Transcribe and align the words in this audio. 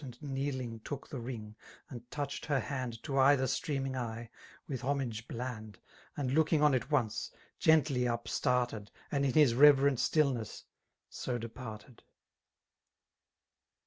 And 0.03 0.19
kneeling 0.19 0.79
took 0.79 1.07
the 1.07 1.19
rii^, 1.19 1.53
and 1.87 2.09
touched 2.09 2.47
her 2.47 2.59
haitd 2.59 3.03
To 3.03 3.19
either 3.19 3.45
streaming 3.45 3.95
eye, 3.95 4.31
with 4.67 4.81
homi^ 4.81 5.11
hland, 5.27 5.75
And 6.17 6.31
looking 6.33 6.63
on 6.63 6.73
it 6.73 6.89
once, 6.89 7.29
gently 7.59 8.07
up 8.07 8.27
started, 8.27 8.89
And, 9.11 9.23
in 9.23 9.33
his 9.33 9.53
reiverent 9.53 9.99
stUlaess, 9.99 10.63
so 11.07 11.37
departed. 11.37 12.01